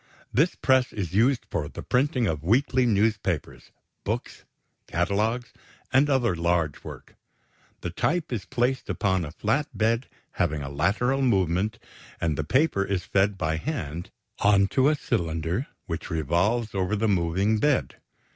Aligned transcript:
This 0.33 0.55
press 0.55 0.91
is 0.91 1.13
used 1.13 1.45
for 1.51 1.69
the 1.69 1.83
printing 1.83 2.25
of 2.25 2.41
weekly 2.41 2.87
newspapers, 2.87 3.69
books, 4.03 4.45
catalogues, 4.87 5.53
and 5.93 6.09
other 6.09 6.35
large 6.35 6.83
work. 6.83 7.15
The 7.81 7.91
type 7.91 8.33
is 8.33 8.43
placed 8.45 8.89
upon 8.89 9.23
a 9.23 9.29
flat 9.31 9.67
bed 9.77 10.07
having 10.31 10.63
a 10.63 10.69
lateral 10.69 11.21
movement, 11.21 11.77
and 12.19 12.35
the 12.35 12.43
paper 12.43 12.83
is 12.83 13.05
fed 13.05 13.37
by 13.37 13.57
hand 13.57 14.09
onto 14.39 14.89
a 14.89 14.95
cylinder 14.95 15.67
which 15.85 16.09
revolves 16.09 16.73
over 16.73 16.95
the 16.95 17.07
moving 17.07 17.59
bed. 17.59 17.97